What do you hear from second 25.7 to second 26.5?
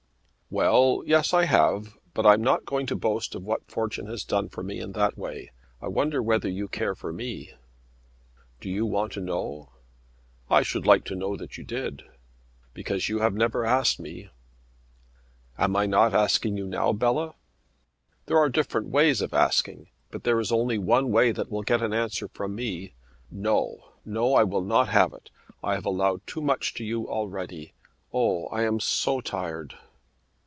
have allowed too